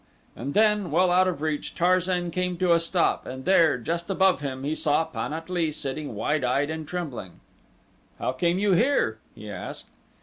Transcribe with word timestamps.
And 0.35 0.55
then, 0.55 0.89
well 0.89 1.11
out 1.11 1.27
of 1.27 1.43
reach, 1.43 1.75
Tarzan 1.75 2.31
came 2.31 2.57
to 2.57 2.73
a 2.73 2.79
stop 2.79 3.27
and 3.27 3.45
there, 3.45 3.77
just 3.77 4.09
above 4.09 4.41
him, 4.41 4.63
he 4.63 4.73
saw 4.73 5.03
Pan 5.05 5.31
at 5.31 5.47
lee 5.47 5.69
sitting, 5.69 6.15
wide 6.15 6.43
eyed 6.43 6.71
and 6.71 6.87
trembling. 6.87 7.33
"How 8.17 8.31
came 8.31 8.57
you 8.57 8.71
here?" 8.71 9.19
he 9.35 9.47
asked. 9.47 9.89